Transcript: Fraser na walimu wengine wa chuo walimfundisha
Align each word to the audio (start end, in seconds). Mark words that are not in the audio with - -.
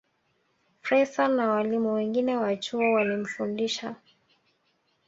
Fraser 0.81 1.27
na 1.29 1.49
walimu 1.49 1.93
wengine 1.93 2.37
wa 2.37 2.55
chuo 2.55 2.91
walimfundisha 2.93 3.95